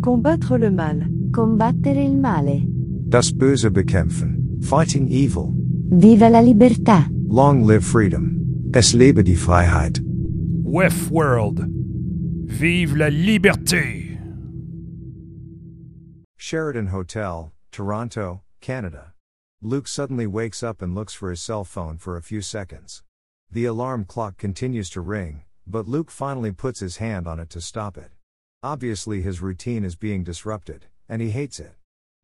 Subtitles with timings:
[0.00, 1.08] Combattre le mal.
[1.30, 2.66] Combattere il male.
[3.06, 4.58] Das Böse bekämpfen.
[4.60, 5.52] Fighting evil.
[5.90, 7.08] Viva la libertà.
[7.28, 8.70] Long live freedom.
[8.72, 10.02] Es lebe die Freiheit.
[10.64, 11.66] Wef World.
[12.46, 14.01] Vive la liberté!
[16.44, 19.14] Sheraton Hotel, Toronto, Canada.
[19.62, 23.04] Luke suddenly wakes up and looks for his cell phone for a few seconds.
[23.48, 27.60] The alarm clock continues to ring, but Luke finally puts his hand on it to
[27.60, 28.10] stop it.
[28.60, 31.76] Obviously, his routine is being disrupted, and he hates it.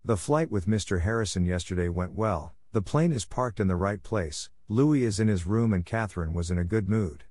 [0.05, 1.03] The flight with Mr.
[1.03, 5.29] Harrison yesterday went well, the plane is parked in the right place, Louis is in
[5.29, 7.23] his room, and Catherine was in a good mood.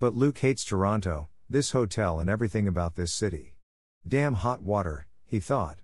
[0.00, 3.54] But Luke hates Toronto, this hotel, and everything about this city.
[4.06, 5.78] Damn hot water, he thought.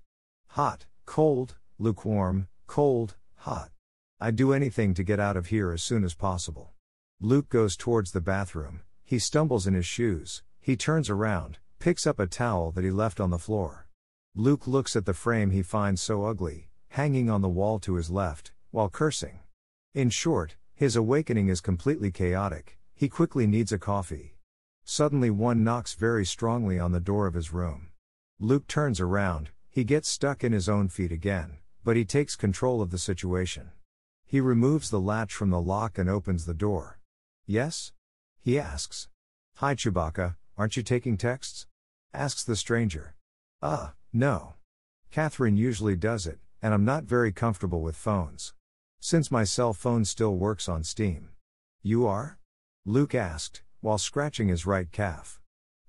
[0.54, 3.70] Hot, cold, lukewarm, cold, hot.
[4.18, 6.72] I'd do anything to get out of here as soon as possible.
[7.20, 12.18] Luke goes towards the bathroom, he stumbles in his shoes, he turns around, picks up
[12.18, 13.86] a towel that he left on the floor.
[14.34, 18.10] Luke looks at the frame he finds so ugly, hanging on the wall to his
[18.10, 19.38] left, while cursing.
[19.94, 24.34] In short, his awakening is completely chaotic, he quickly needs a coffee.
[24.84, 27.90] Suddenly, one knocks very strongly on the door of his room.
[28.40, 32.82] Luke turns around, he gets stuck in his own feet again, but he takes control
[32.82, 33.70] of the situation.
[34.26, 36.98] He removes the latch from the lock and opens the door.
[37.46, 37.92] Yes?
[38.40, 39.08] He asks.
[39.56, 41.66] Hi Chewbacca, aren't you taking texts?
[42.12, 43.14] Asks the stranger.
[43.62, 44.54] Uh, no.
[45.10, 48.54] Catherine usually does it, and I'm not very comfortable with phones.
[49.00, 51.30] Since my cell phone still works on Steam.
[51.82, 52.38] You are?
[52.84, 55.40] Luke asked, while scratching his right calf.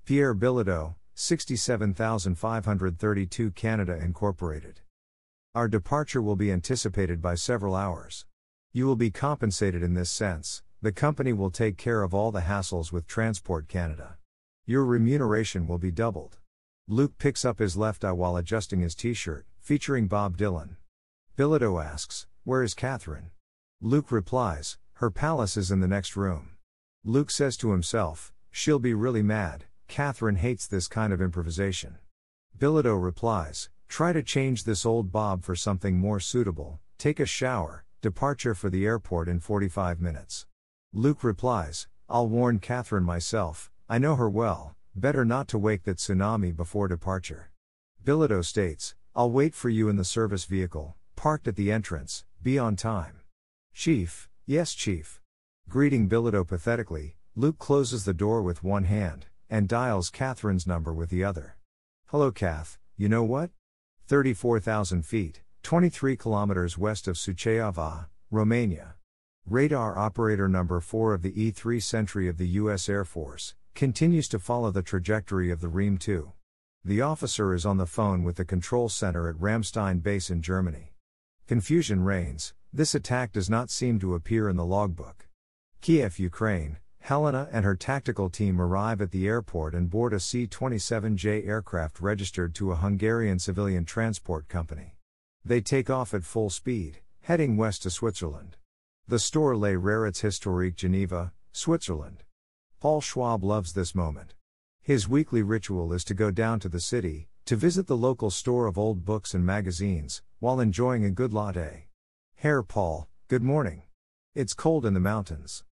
[0.05, 4.79] Pierre Bilodeau, 67532 Canada Incorporated.
[5.53, 8.25] Our departure will be anticipated by several hours.
[8.73, 12.41] You will be compensated in this sense, the company will take care of all the
[12.41, 14.17] hassles with Transport Canada.
[14.65, 16.39] Your remuneration will be doubled.
[16.87, 20.77] Luke picks up his left eye while adjusting his t shirt, featuring Bob Dylan.
[21.37, 23.29] Bilodeau asks, Where is Catherine?
[23.79, 26.53] Luke replies, Her palace is in the next room.
[27.03, 31.97] Luke says to himself, She'll be really mad, Catherine hates this kind of improvisation.
[32.57, 37.83] Bilodeau replies, Try to change this old Bob for something more suitable, take a shower,
[38.01, 40.45] departure for the airport in 45 minutes.
[40.93, 45.97] Luke replies, I'll warn Catherine myself, I know her well, better not to wake that
[45.97, 47.51] tsunami before departure.
[48.01, 52.57] Bilodeau states, I'll wait for you in the service vehicle, parked at the entrance, be
[52.57, 53.19] on time.
[53.73, 55.19] Chief, yes, Chief.
[55.67, 61.09] Greeting Bilodeau pathetically, Luke closes the door with one hand, and dials Catherine's number with
[61.09, 61.57] the other.
[62.07, 63.51] Hello, Kath, you know what?
[64.07, 68.95] 34,000 feet, 23 kilometers west of Suceava, Romania.
[69.45, 72.87] Radar operator number 4 of the E 3 Sentry of the U.S.
[72.87, 76.31] Air Force, continues to follow the trajectory of the Ream 2.
[76.85, 80.93] The officer is on the phone with the control center at Ramstein base in Germany.
[81.47, 85.27] Confusion reigns, this attack does not seem to appear in the logbook.
[85.81, 90.45] Kiev, Ukraine, Helena and her tactical team arrive at the airport and board a C
[90.45, 94.95] 27J aircraft registered to a Hungarian civilian transport company.
[95.43, 98.57] They take off at full speed, heading west to Switzerland.
[99.07, 102.23] The store Les Rarités Historiques Geneva, Switzerland.
[102.79, 104.35] Paul Schwab loves this moment.
[104.83, 108.67] His weekly ritual is to go down to the city, to visit the local store
[108.67, 111.87] of old books and magazines, while enjoying a good latte.
[112.35, 113.83] Herr Paul, good morning.
[114.35, 115.63] It's cold in the mountains.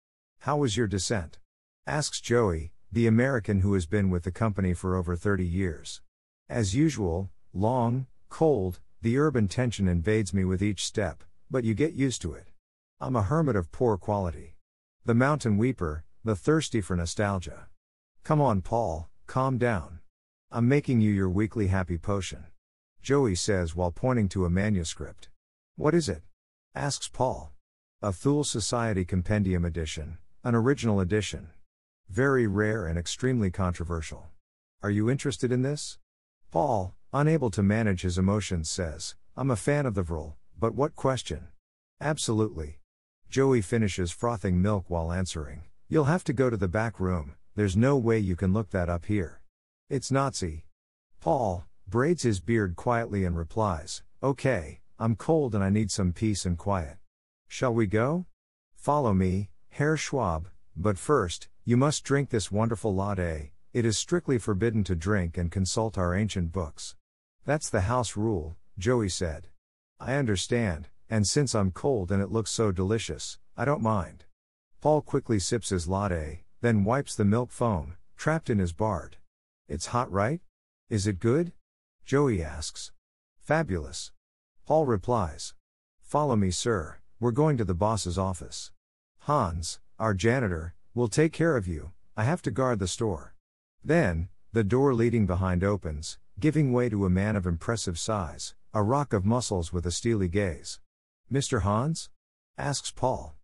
[0.44, 1.38] How was your descent?
[1.86, 6.02] Asks Joey, the American who has been with the company for over 30 years.
[6.48, 11.94] As usual, long, cold, the urban tension invades me with each step, but you get
[11.94, 12.48] used to it.
[13.02, 14.56] I'm a hermit of poor quality.
[15.04, 17.68] The mountain weeper, the thirsty for nostalgia.
[18.24, 20.00] Come on, Paul, calm down.
[20.52, 22.46] I'm making you your weekly happy potion.
[23.02, 25.28] Joey says while pointing to a manuscript.
[25.76, 26.24] What is it?
[26.74, 27.52] asks Paul.
[28.02, 31.50] A Thule Society Compendium Edition, an original edition.
[32.10, 34.28] Very rare and extremely controversial.
[34.82, 35.98] Are you interested in this?
[36.50, 40.96] Paul, unable to manage his emotions, says, I'm a fan of the Vril, but what
[40.96, 41.50] question?
[42.00, 42.80] Absolutely.
[43.30, 45.64] Joey finishes frothing milk while answering.
[45.90, 48.90] You'll have to go to the back room, there's no way you can look that
[48.90, 49.42] up here.
[49.90, 50.66] It's Nazi.
[51.20, 56.46] Paul braids his beard quietly and replies, Okay, I'm cold and I need some peace
[56.46, 56.98] and quiet.
[57.50, 58.26] Shall we go?
[58.76, 59.50] Follow me,
[59.80, 64.94] Herr Schwab, but first, you must drink this wonderful latte, it is strictly forbidden to
[64.94, 66.98] drink and consult our ancient books.
[67.46, 69.48] That's the house rule, Joey said.
[69.98, 74.26] I understand, and since I'm cold and it looks so delicious, I don't mind.
[74.82, 79.16] Paul quickly sips his latte, then wipes the milk foam, trapped in his bard.
[79.70, 80.42] It's hot, right?
[80.90, 81.54] Is it good?
[82.04, 82.92] Joey asks.
[83.40, 84.12] Fabulous.
[84.66, 85.54] Paul replies.
[86.02, 88.74] Follow me, sir, we're going to the boss's office.
[89.30, 93.36] Hans, our janitor, will take care of you, I have to guard the store.
[93.86, 98.82] Then, the door leading behind opens, giving way to a man of impressive size, a
[98.82, 100.80] rock of muscles with a steely gaze.
[101.32, 101.62] Mr.
[101.62, 102.10] Hans?
[102.58, 103.36] asks Paul.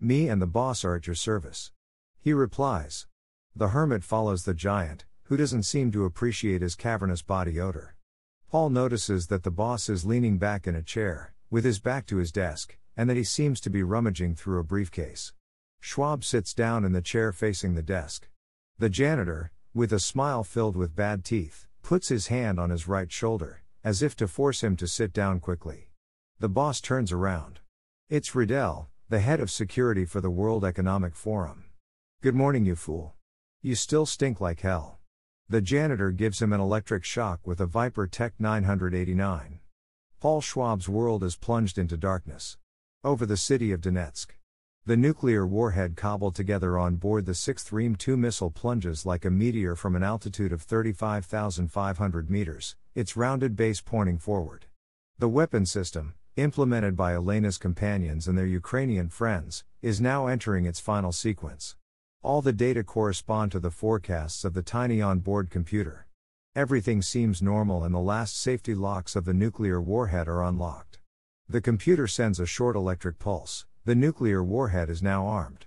[0.00, 1.72] Me and the boss are at your service.
[2.18, 3.06] He replies.
[3.54, 7.96] The hermit follows the giant, who doesn't seem to appreciate his cavernous body odor.
[8.50, 12.16] Paul notices that the boss is leaning back in a chair, with his back to
[12.16, 15.32] his desk, and that he seems to be rummaging through a briefcase.
[15.80, 18.28] Schwab sits down in the chair facing the desk.
[18.78, 23.10] The janitor, with a smile filled with bad teeth, puts his hand on his right
[23.12, 25.90] shoulder, as if to force him to sit down quickly.
[26.40, 27.60] The boss turns around.
[28.08, 31.64] It's Riddell, the head of security for the World Economic Forum.
[32.22, 33.14] Good morning, you fool.
[33.60, 34.98] You still stink like hell.
[35.48, 39.60] The janitor gives him an electric shock with a Viper Tech 989.
[40.20, 42.56] Paul Schwab's world is plunged into darkness.
[43.04, 44.28] Over the city of Donetsk.
[44.86, 49.30] The nuclear warhead cobbled together on board the 6th Ream 2 missile plunges like a
[49.30, 54.64] meteor from an altitude of 35,500 meters, its rounded base pointing forward.
[55.18, 60.80] The weapon system, implemented by Elena's companions and their Ukrainian friends, is now entering its
[60.80, 61.76] final sequence.
[62.22, 66.06] All the data correspond to the forecasts of the tiny onboard computer.
[66.56, 71.00] Everything seems normal and the last safety locks of the nuclear warhead are unlocked.
[71.46, 75.66] The computer sends a short electric pulse, the nuclear warhead is now armed.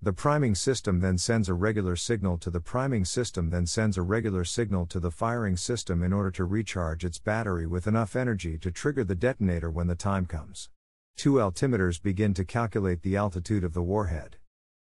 [0.00, 4.02] The priming system then sends a regular signal to the priming system, then sends a
[4.02, 8.56] regular signal to the firing system in order to recharge its battery with enough energy
[8.58, 10.70] to trigger the detonator when the time comes.
[11.16, 14.38] Two altimeters begin to calculate the altitude of the warhead.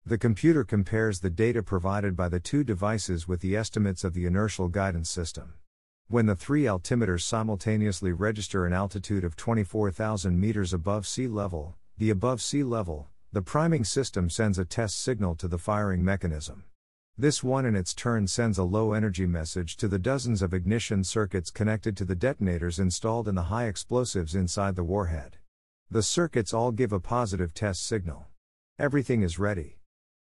[0.05, 4.27] The computer compares the data provided by the two devices with the estimates of the
[4.27, 5.55] inertial guidance system.
[6.09, 12.11] When the three altimeters simultaneously register an altitude of 24,000 meters above sea level, the
[12.11, 16.65] above sea level, the priming system sends a test signal to the firing mechanism.
[17.17, 21.05] This one in its turn sends a low energy message to the dozens of ignition
[21.05, 25.39] circuits connected to the detonators installed in the high explosives inside the warhead.
[25.91, 28.27] The circuits all give a positive test signal.
[28.79, 29.79] Everything is ready.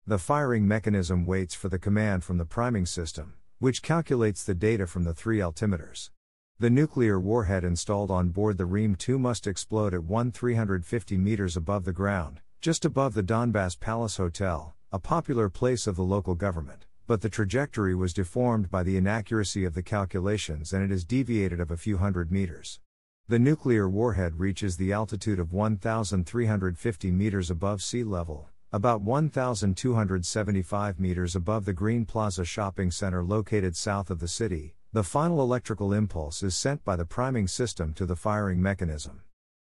[0.06, 4.88] The firing mechanism waits for the command from the priming system, which calculates the data
[4.88, 6.10] from the three altimeters.
[6.58, 11.56] The nuclear warhead installed on board the Ream 2 must explode at 1 350 meters
[11.56, 16.34] above the ground, just above the Donbass Palace Hotel, a popular place of the local
[16.34, 16.86] government.
[17.06, 21.60] But the trajectory was deformed by the inaccuracy of the calculations and it is deviated
[21.60, 22.80] of a few hundred meters.
[23.28, 31.36] The nuclear warhead reaches the altitude of 1,350 meters above sea level, about 1,275 meters
[31.36, 36.42] above the Green Plaza shopping center located south of the city, the final electrical impulse
[36.42, 39.20] is sent by the priming system to the firing mechanism.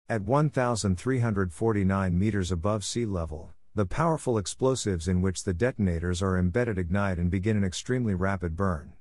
[0.09, 6.77] At 1,349 meters above sea level, the powerful explosives in which the detonators are embedded
[6.77, 8.95] ignite and begin an extremely rapid burn.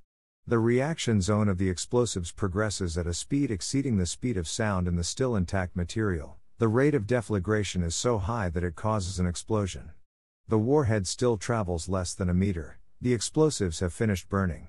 [0.45, 4.87] The reaction zone of the explosives progresses at a speed exceeding the speed of sound
[4.87, 9.19] in the still intact material, the rate of deflagration is so high that it causes
[9.19, 9.91] an explosion.
[10.47, 14.67] The warhead still travels less than a meter, the explosives have finished burning.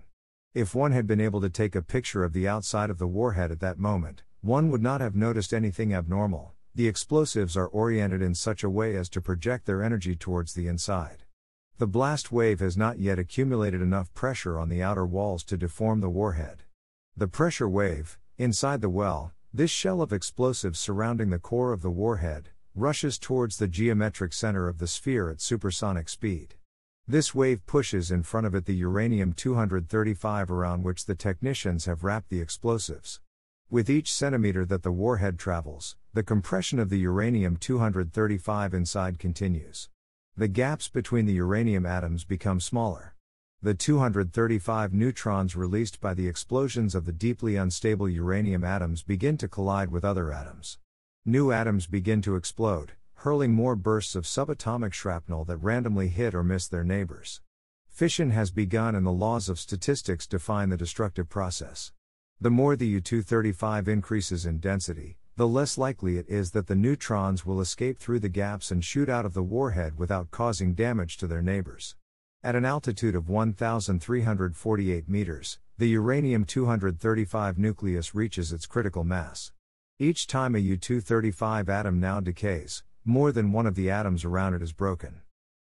[0.55, 3.51] If one had been able to take a picture of the outside of the warhead
[3.51, 6.55] at that moment, one would not have noticed anything abnormal.
[6.75, 10.67] The explosives are oriented in such a way as to project their energy towards the
[10.67, 11.25] inside.
[11.77, 16.01] The blast wave has not yet accumulated enough pressure on the outer walls to deform
[16.01, 16.63] the warhead.
[17.15, 21.91] The pressure wave, inside the well, this shell of explosives surrounding the core of the
[21.91, 26.55] warhead rushes towards the geometric center of the sphere at supersonic speed.
[27.09, 32.05] This wave pushes in front of it the uranium 235 around which the technicians have
[32.05, 33.21] wrapped the explosives.
[33.71, 39.89] With each centimeter that the warhead travels, the compression of the uranium 235 inside continues.
[40.37, 43.17] The gaps between the uranium atoms become smaller
[43.63, 49.49] the 235 neutrons released by the explosions of the deeply unstable uranium atoms begin to
[49.49, 50.79] collide with other atoms.
[51.29, 56.45] New atoms begin to explode, hurling more bursts of subatomic shrapnel that randomly hit or
[56.45, 57.41] miss their neighbors.
[57.89, 61.91] Fission has begun and the laws of statistics define the destructive process.
[62.41, 66.77] The more the U 235 increases in density, the less likely it is that the
[66.77, 71.17] neutrons will escape through the gaps and shoot out of the warhead without causing damage
[71.17, 71.97] to their neighbors.
[72.45, 79.51] At an altitude of 1,348 meters, the uranium 235 nucleus reaches its critical mass.
[79.99, 84.53] Each time a U 235 atom now decays, more than one of the atoms around
[84.53, 85.23] it is broken.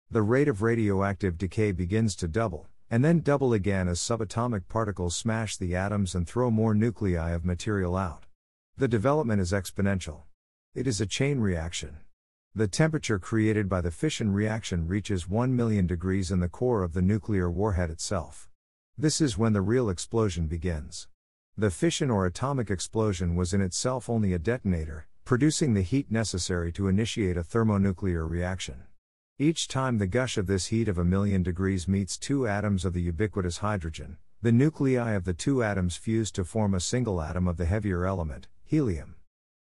[0.10, 5.16] The rate of radioactive decay begins to double, and then double again as subatomic particles
[5.16, 8.26] smash the atoms and throw more nuclei of material out.
[8.76, 10.24] The development is exponential.
[10.74, 11.98] It is a chain reaction.
[12.56, 16.94] The temperature created by the fission reaction reaches 1 million degrees in the core of
[16.94, 18.50] the nuclear warhead itself.
[18.98, 21.08] This is when the real explosion begins.
[21.56, 26.72] The fission or atomic explosion was in itself only a detonator, producing the heat necessary
[26.72, 28.86] to initiate a thermonuclear reaction.
[29.38, 32.94] Each time the gush of this heat of a million degrees meets two atoms of
[32.94, 37.48] the ubiquitous hydrogen, the nuclei of the two atoms fuse to form a single atom
[37.48, 39.14] of the heavier element, helium.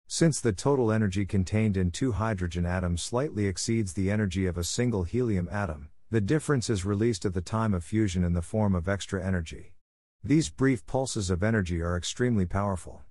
[0.06, 4.64] Since the total energy contained in two hydrogen atoms slightly exceeds the energy of a
[4.64, 8.74] single helium atom, the difference is released at the time of fusion in the form
[8.74, 9.74] of extra energy.
[10.24, 13.02] These brief pulses of energy are extremely powerful.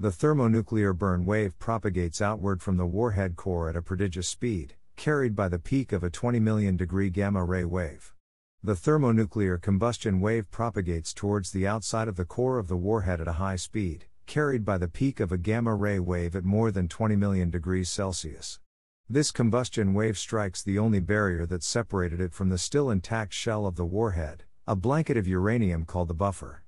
[0.00, 5.36] The thermonuclear burn wave propagates outward from the warhead core at a prodigious speed, carried
[5.36, 8.14] by the peak of a 20 million degree gamma ray wave.
[8.62, 13.28] The thermonuclear combustion wave propagates towards the outside of the core of the warhead at
[13.28, 16.88] a high speed, carried by the peak of a gamma ray wave at more than
[16.88, 18.58] 20 million degrees Celsius.
[19.06, 23.66] This combustion wave strikes the only barrier that separated it from the still intact shell
[23.66, 26.62] of the warhead, a blanket of uranium called the buffer.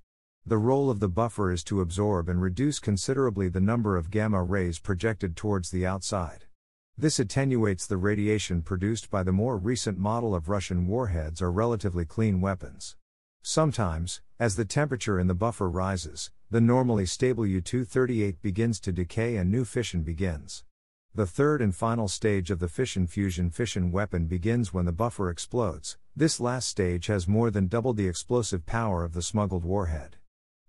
[0.44, 4.42] The role of the buffer is to absorb and reduce considerably the number of gamma
[4.42, 6.44] rays projected towards the outside.
[6.98, 12.04] This attenuates the radiation produced by the more recent model of Russian warheads or relatively
[12.04, 12.96] clean weapons.
[13.42, 18.92] Sometimes, as the temperature in the buffer rises, the normally stable U 238 begins to
[18.92, 20.64] decay and new fission begins.
[21.16, 25.30] The third and final stage of the fission fusion fission weapon begins when the buffer
[25.30, 25.96] explodes.
[26.14, 30.16] This last stage has more than doubled the explosive power of the smuggled warhead.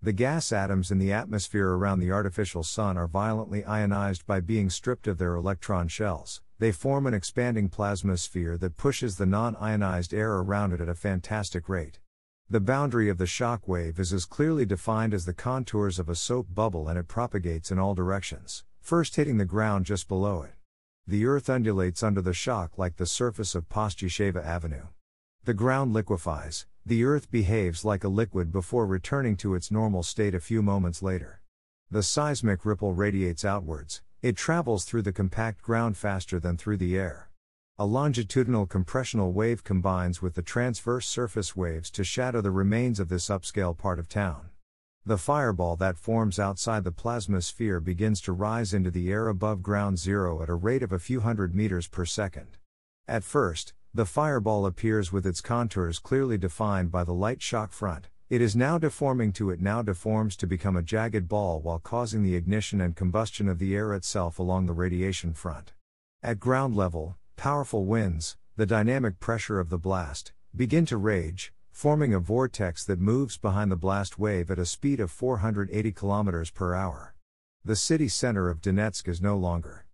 [0.00, 4.70] The gas atoms in the atmosphere around the artificial sun are violently ionized by being
[4.70, 6.40] stripped of their electron shells.
[6.58, 10.88] They form an expanding plasma sphere that pushes the non ionized air around it at
[10.88, 11.98] a fantastic rate.
[12.48, 16.14] The boundary of the shock wave is as clearly defined as the contours of a
[16.14, 20.54] soap bubble and it propagates in all directions, first hitting the ground just below it.
[21.06, 24.86] The earth undulates under the shock like the surface of Postisheva Avenue.
[25.44, 30.34] The ground liquefies, the earth behaves like a liquid before returning to its normal state
[30.34, 31.42] a few moments later.
[31.90, 36.96] The seismic ripple radiates outwards, it travels through the compact ground faster than through the
[36.96, 37.28] air.
[37.78, 43.10] A longitudinal compressional wave combines with the transverse surface waves to shadow the remains of
[43.10, 44.48] this upscale part of town.
[45.08, 49.62] The fireball that forms outside the plasma sphere begins to rise into the air above
[49.62, 52.58] ground zero at a rate of a few hundred meters per second.
[53.06, 58.10] At first, the fireball appears with its contours clearly defined by the light shock front.
[58.28, 62.22] It is now deforming to it now deforms to become a jagged ball while causing
[62.22, 65.72] the ignition and combustion of the air itself along the radiation front.
[66.22, 72.12] At ground level, powerful winds, the dynamic pressure of the blast, begin to rage, forming
[72.12, 76.74] a vortex that moves behind the blast wave at a speed of 480 km per
[76.74, 77.14] hour.
[77.64, 79.86] The city center of Donetsk is no longer.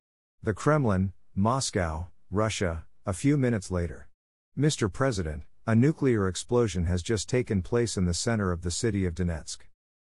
[0.43, 4.09] The Kremlin, Moscow, Russia, a few minutes later.
[4.59, 4.91] Mr.
[4.91, 9.15] President, a nuclear explosion has just taken place in the center of the city of
[9.15, 9.59] Donetsk.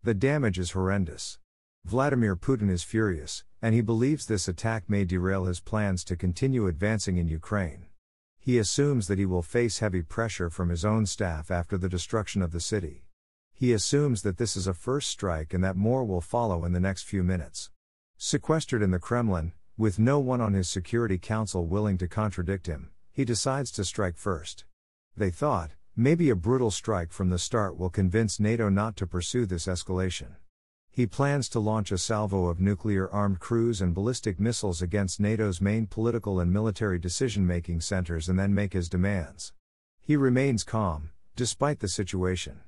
[0.04, 1.40] The damage is horrendous.
[1.86, 6.68] Vladimir Putin is furious, and he believes this attack may derail his plans to continue
[6.68, 7.86] advancing in Ukraine.
[8.44, 12.42] He assumes that he will face heavy pressure from his own staff after the destruction
[12.42, 13.06] of the city.
[13.54, 16.80] He assumes that this is a first strike and that more will follow in the
[16.80, 17.70] next few minutes.
[18.18, 22.90] Sequestered in the Kremlin, with no one on his Security Council willing to contradict him,
[23.12, 24.66] he decides to strike first.
[25.16, 29.46] They thought, maybe a brutal strike from the start will convince NATO not to pursue
[29.46, 30.38] this escalation.
[30.94, 35.62] He plans to launch a salvo of nuclear armed cruise and ballistic missiles against NATO's
[35.62, 39.54] main political and military decision making centers and then make his demands.
[40.02, 42.60] He remains calm, despite the situation.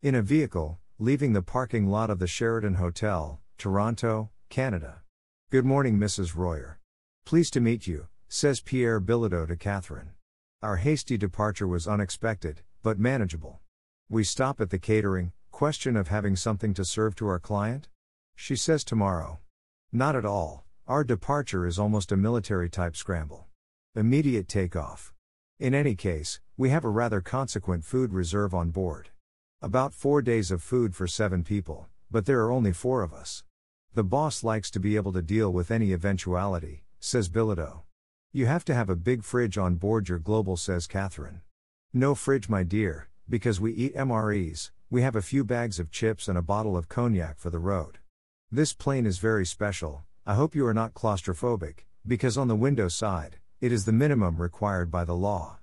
[0.00, 5.02] In a vehicle, leaving the parking lot of the Sheraton Hotel, Toronto, Canada.
[5.50, 6.34] Good morning, Mrs.
[6.34, 6.80] Royer.
[7.26, 10.12] Pleased to meet you, says Pierre Bilodeau to Catherine.
[10.62, 13.60] Our hasty departure was unexpected, but manageable.
[14.08, 17.88] We stop at the catering, Question of having something to serve to our client?
[18.34, 19.38] She says tomorrow.
[19.90, 23.46] Not at all, our departure is almost a military type scramble.
[23.94, 25.14] Immediate takeoff.
[25.58, 29.08] In any case, we have a rather consequent food reserve on board.
[29.62, 33.42] About four days of food for seven people, but there are only four of us.
[33.94, 37.80] The boss likes to be able to deal with any eventuality, says Bilodeau.
[38.30, 41.40] You have to have a big fridge on board your global, says Catherine.
[41.94, 46.28] No fridge, my dear, because we eat MREs, we have a few bags of chips
[46.28, 47.98] and a bottle of cognac for the road.
[48.52, 52.86] This plane is very special, I hope you are not claustrophobic, because on the window
[52.86, 55.58] side, it is the minimum required by the law.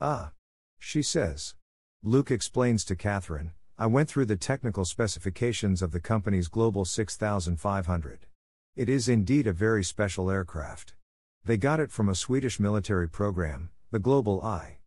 [0.00, 0.30] Ah.
[0.78, 1.56] She says.
[2.04, 8.26] Luke explains to Catherine, I went through the technical specifications of the company's Global 6500.
[8.76, 10.94] It is indeed a very special aircraft.
[11.44, 14.78] They got it from a Swedish military program, the Global Eye.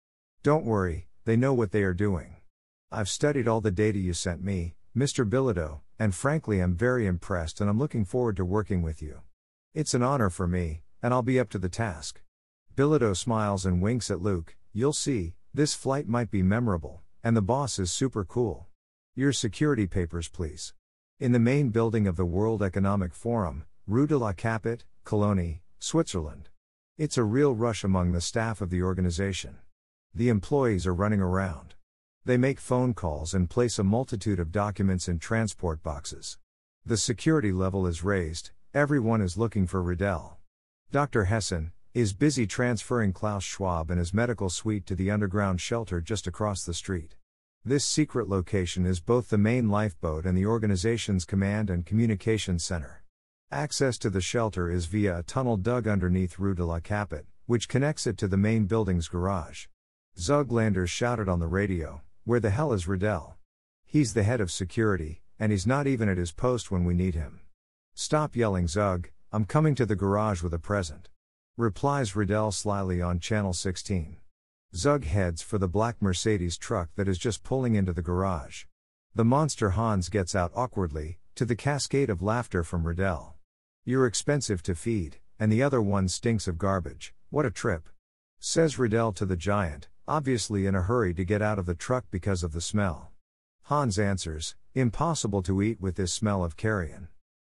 [0.44, 2.38] Don't worry, they know what they are doing.
[2.94, 5.24] I've studied all the data you sent me, Mr.
[5.24, 9.22] Bilodeau, and frankly I'm very impressed and I'm looking forward to working with you.
[9.74, 12.22] It's an honor for me, and I'll be up to the task.
[12.76, 17.42] Bilodeau smiles and winks at Luke, you'll see, this flight might be memorable, and the
[17.42, 18.68] boss is super cool.
[19.16, 20.74] Your security papers, please.
[21.18, 26.50] In the main building of the World Economic Forum, Rue de la Capite, Cologny, Switzerland.
[26.98, 29.60] It's a real rush among the staff of the organization.
[30.14, 31.76] The employees are running around.
[32.24, 36.38] They make phone calls and place a multitude of documents in transport boxes.
[36.86, 40.38] The security level is raised, everyone is looking for Riddell.
[40.92, 41.26] Dr.
[41.26, 46.28] Hessen is busy transferring Klaus Schwab and his medical suite to the underground shelter just
[46.28, 47.16] across the street.
[47.66, 53.04] This secret location is both the main lifeboat and the organization's command and communications center.
[53.52, 57.68] Access to the shelter is via a tunnel dug underneath Rue de la Capite, which
[57.68, 59.66] connects it to the main building's garage.
[60.20, 63.38] Zug Landers shouted on the radio, Where the hell is Riddell?
[63.84, 67.16] He's the head of security, and he's not even at his post when we need
[67.16, 67.42] him.
[67.96, 71.10] Stop yelling, Zug, I'm coming to the garage with a present.
[71.58, 74.18] Replies Riddell slyly on Channel 16.
[74.76, 78.66] Zug heads for the black Mercedes truck that is just pulling into the garage.
[79.16, 83.36] The monster Hans gets out awkwardly, to the cascade of laughter from Riddell.
[83.84, 87.90] You're expensive to feed, and the other one stinks of garbage, what a trip.
[88.40, 92.04] Says Riddell to the giant, obviously in a hurry to get out of the truck
[92.12, 93.14] because of the smell.
[93.64, 97.08] Hans answers, Impossible to eat with this smell of carrion.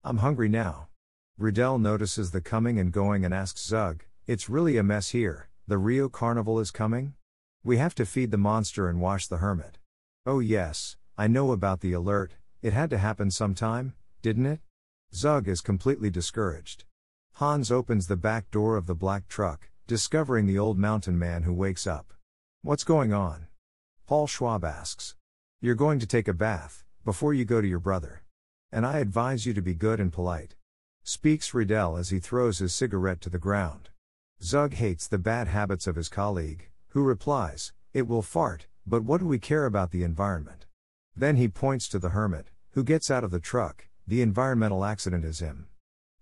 [0.05, 0.89] I'm hungry now.
[1.39, 5.79] Riddell notices the coming and going and asks Zug, It's really a mess here, the
[5.79, 7.15] Rio Carnival is coming?
[7.65, 9.79] We have to feed the monster and wash the hermit.
[10.27, 14.61] Oh, yes, I know about the alert, it had to happen sometime, didn't it?
[15.15, 16.85] Zug is completely discouraged.
[17.37, 21.55] Hans opens the back door of the black truck, discovering the old mountain man who
[21.55, 22.12] wakes up.
[22.65, 23.49] What's going on?
[24.07, 25.17] Paul Schwab asks.
[25.61, 28.23] You're going to take a bath, before you go to your brother.
[28.71, 30.55] And I advise you to be good and polite.
[31.03, 33.91] Speaks Riddell as he throws his cigarette to the ground.
[34.41, 39.19] Zug hates the bad habits of his colleague, who replies, It will fart, but what
[39.19, 40.67] do we care about the environment?
[41.17, 45.25] Then he points to the hermit, who gets out of the truck, the environmental accident
[45.25, 45.67] is him.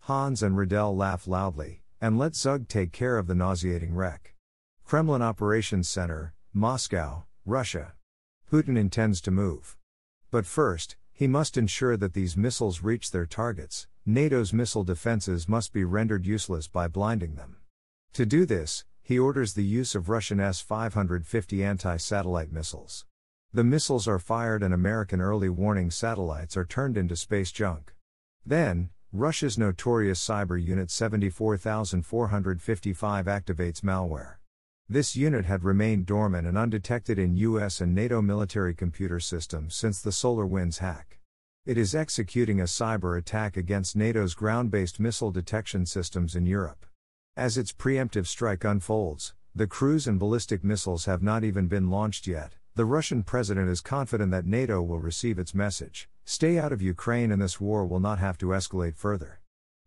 [0.05, 4.37] Hans and Riddell laugh loudly, and let Zug take care of the nauseating wreck.
[4.90, 7.92] Kremlin Operations Center, Moscow, Russia.
[8.50, 9.76] Putin intends to move.
[10.33, 13.87] But first, he must ensure that these missiles reach their targets.
[14.05, 17.59] NATO's missile defenses must be rendered useless by blinding them.
[18.14, 23.07] To do this, he orders the use of Russian S 550 anti satellite missiles.
[23.53, 27.94] The missiles are fired and American early warning satellites are turned into space junk.
[28.44, 34.39] Then, Russia's notorious cyber unit 74455 activates malware.
[34.92, 40.03] This unit had remained dormant and undetected in US and NATO military computer systems since
[40.03, 41.20] the SolarWinds hack.
[41.64, 46.87] It is executing a cyber attack against NATO's ground based missile detection systems in Europe.
[47.37, 52.26] As its preemptive strike unfolds, the cruise and ballistic missiles have not even been launched
[52.26, 52.57] yet.
[52.74, 57.31] The Russian president is confident that NATO will receive its message stay out of Ukraine
[57.31, 59.38] and this war will not have to escalate further.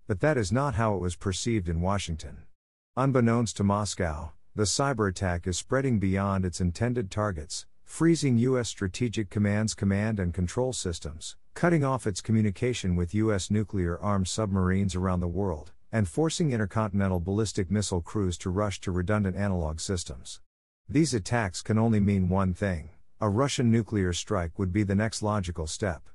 [0.07, 2.43] But that is not how it was perceived in Washington.
[2.95, 8.69] Unbeknownst to Moscow, the cyber attack is spreading beyond its intended targets, freezing U.S.
[8.69, 13.49] Strategic Command's command and control systems, cutting off its communication with U.S.
[13.49, 18.91] nuclear armed submarines around the world, and forcing intercontinental ballistic missile crews to rush to
[18.91, 20.39] redundant analog systems.
[20.87, 25.23] These attacks can only mean one thing a Russian nuclear strike would be the next
[25.23, 26.09] logical step.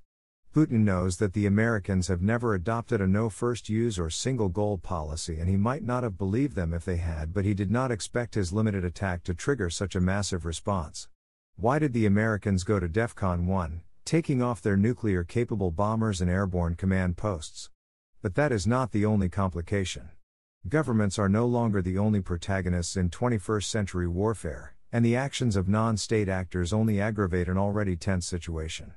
[0.55, 4.79] Putin knows that the Americans have never adopted a no first use or single goal
[4.79, 7.91] policy, and he might not have believed them if they had, but he did not
[7.91, 11.09] expect his limited attack to trigger such a massive response.
[11.57, 16.31] Why did the Americans go to DEFCON 1, taking off their nuclear capable bombers and
[16.31, 17.69] airborne command posts?
[18.23, 20.09] But that is not the only complication.
[20.67, 25.69] Governments are no longer the only protagonists in 21st century warfare, and the actions of
[25.69, 28.95] non state actors only aggravate an already tense situation.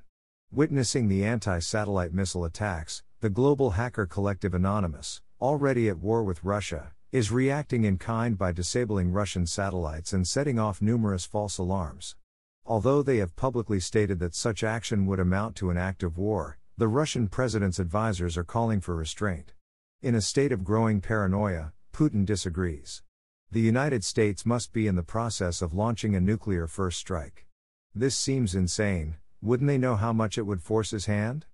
[0.54, 6.44] Witnessing the anti satellite missile attacks, the global hacker collective Anonymous, already at war with
[6.44, 12.18] Russia, is reacting in kind by disabling Russian satellites and setting off numerous false alarms.
[12.66, 16.58] Although they have publicly stated that such action would amount to an act of war,
[16.78, 19.54] the Russian president's advisors are calling for restraint.
[20.02, 23.04] In a state of growing paranoia, Putin disagrees.
[23.52, 27.48] The United States must be in the process of launching a nuclear first strike.
[27.96, 31.46] This seems insane, wouldn't they know how much it would force his hand?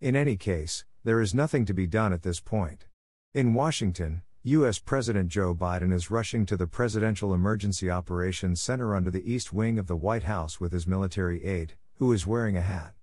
[0.00, 2.86] In any case, there is nothing to be done at this point.
[3.34, 4.78] In Washington, U.S.
[4.78, 9.78] President Joe Biden is rushing to the Presidential Emergency Operations Center under the East Wing
[9.78, 12.94] of the White House with his military aide, who is wearing a hat.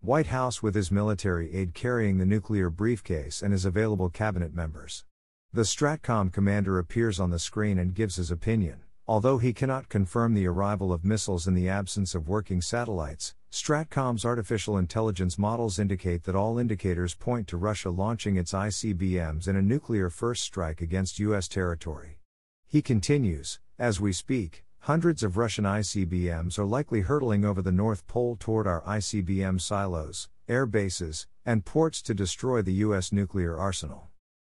[0.00, 5.04] White House with his military aide carrying the nuclear briefcase and his available cabinet members.
[5.52, 8.80] The STRATCOM commander appears on the screen and gives his opinion.
[9.12, 14.24] Although he cannot confirm the arrival of missiles in the absence of working satellites, STRATCOM's
[14.24, 19.60] artificial intelligence models indicate that all indicators point to Russia launching its ICBMs in a
[19.60, 21.46] nuclear first strike against U.S.
[21.46, 22.20] territory.
[22.66, 28.06] He continues As we speak, Hundreds of Russian ICBMs are likely hurtling over the North
[28.06, 33.12] Pole toward our ICBM silos, air bases, and ports to destroy the U.S.
[33.12, 34.08] nuclear arsenal.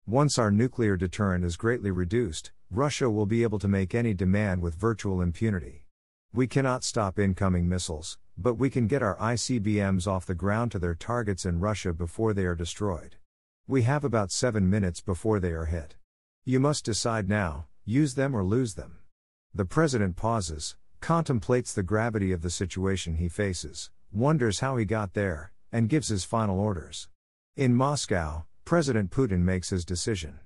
[0.10, 4.62] Once our nuclear deterrent is greatly reduced, Russia will be able to make any demand
[4.62, 5.84] with virtual impunity.
[6.32, 10.80] We cannot stop incoming missiles, but we can get our ICBMs off the ground to
[10.80, 13.18] their targets in Russia before they are destroyed.
[13.68, 15.98] We have about seven minutes before they are hit.
[16.46, 19.00] You must decide now use them or lose them.
[19.54, 25.16] The president pauses, contemplates the gravity of the situation he faces, wonders how he got
[25.16, 27.10] there, and gives his final orders.
[27.58, 30.42] In Moscow, President Putin makes his decision.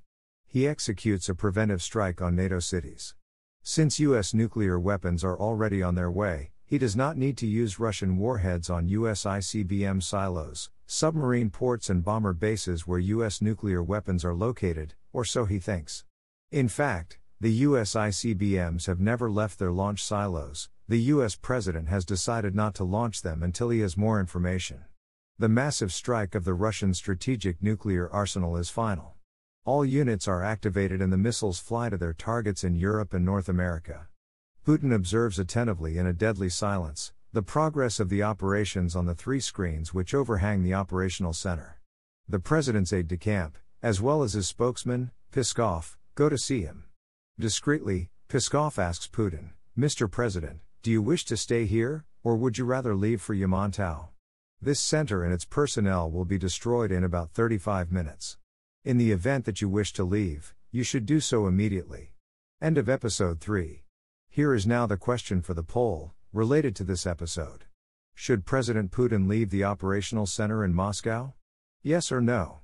[0.46, 3.16] He executes a preventive strike on NATO cities.
[3.64, 4.32] Since U.S.
[4.32, 8.70] nuclear weapons are already on their way, he does not need to use Russian warheads
[8.70, 9.24] on U.S.
[9.24, 13.42] ICBM silos, submarine ports, and bomber bases where U.S.
[13.42, 16.06] nuclear weapons are located, or so he thinks.
[16.52, 22.06] In fact, the US ICBMs have never left their launch silos, the US president has
[22.06, 24.86] decided not to launch them until he has more information.
[25.42, 29.16] The massive strike of the Russian strategic nuclear arsenal is final.
[29.66, 33.50] All units are activated and the missiles fly to their targets in Europe and North
[33.50, 34.08] America.
[34.64, 39.40] Putin observes attentively in a deadly silence the progress of the operations on the three
[39.40, 41.82] screens which overhang the operational center.
[42.30, 46.84] The president's aide de camp, as well as his spokesman, Peskov, go to see him.
[47.40, 50.08] Discreetly, Peskov asks Putin, Mr.
[50.08, 54.11] President, do you wish to stay here, or would you rather leave for Yamantau?
[54.64, 58.38] This center and its personnel will be destroyed in about 35 minutes.
[58.86, 62.14] In the event that you wish to leave, you should do so immediately.
[62.62, 63.84] End of episode 3.
[64.30, 67.66] Here is now the question for the poll, related to this episode.
[68.14, 71.34] Should President Putin leave the operational center in Moscow?
[71.82, 72.61] Yes or no?